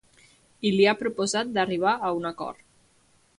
[0.69, 2.67] I li ha proposat d’arribar a un acord.